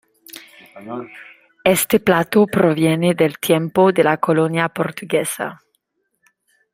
[1.63, 5.61] Este plato proviene del tiempo de la colonia portuguesa.